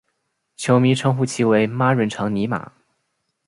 [0.57, 2.71] 球迷称呼其为孖润肠尼马。